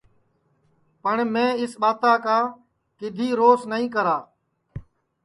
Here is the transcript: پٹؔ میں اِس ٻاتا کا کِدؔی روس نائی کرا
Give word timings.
پٹؔ 1.01 1.17
میں 1.33 1.49
اِس 1.61 1.71
ٻاتا 1.81 2.13
کا 2.25 2.37
کِدؔی 2.97 3.29
روس 3.39 3.61
نائی 3.69 3.87
کرا 3.93 4.17